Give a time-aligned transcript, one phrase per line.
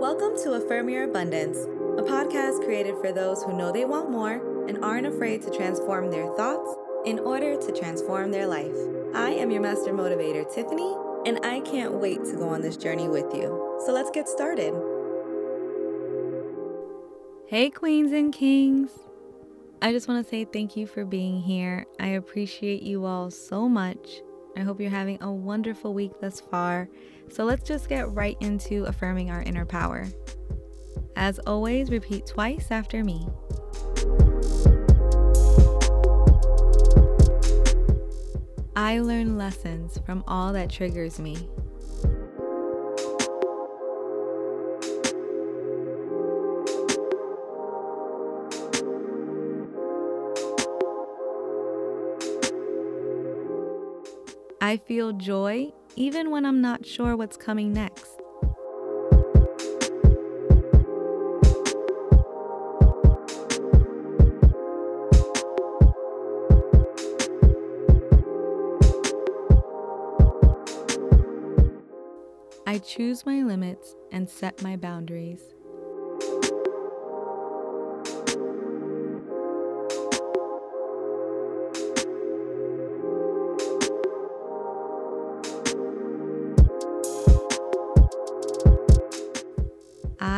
[0.00, 4.66] Welcome to Affirm Your Abundance, a podcast created for those who know they want more
[4.66, 6.74] and aren't afraid to transform their thoughts
[7.04, 8.74] in order to transform their life.
[9.14, 13.08] I am your master motivator, Tiffany, and I can't wait to go on this journey
[13.08, 13.78] with you.
[13.84, 14.72] So let's get started.
[17.46, 18.92] Hey, queens and kings.
[19.82, 21.84] I just want to say thank you for being here.
[22.00, 24.22] I appreciate you all so much.
[24.56, 26.88] I hope you're having a wonderful week thus far.
[27.30, 30.06] So let's just get right into affirming our inner power.
[31.16, 33.28] As always, repeat twice after me.
[38.76, 41.48] I learn lessons from all that triggers me.
[54.62, 58.20] I feel joy even when I'm not sure what's coming next.
[72.66, 75.40] I choose my limits and set my boundaries.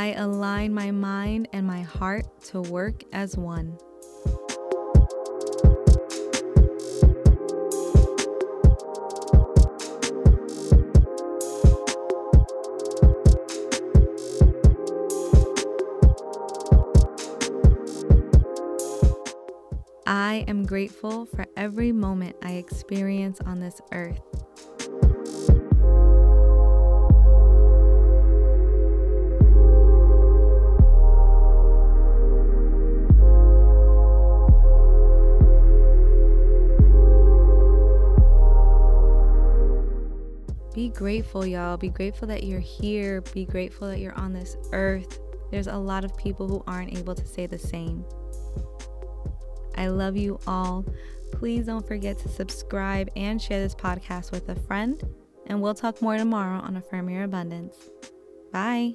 [0.00, 3.76] I align my mind and my heart to work as one.
[20.06, 24.22] I am grateful for every moment I experience on this earth.
[40.74, 41.76] Be grateful, y'all.
[41.76, 43.22] Be grateful that you're here.
[43.34, 45.18] Be grateful that you're on this earth.
[45.50, 48.04] There's a lot of people who aren't able to say the same.
[49.76, 50.84] I love you all.
[51.32, 55.02] Please don't forget to subscribe and share this podcast with a friend.
[55.46, 57.74] And we'll talk more tomorrow on Affirm Your Abundance.
[58.52, 58.94] Bye.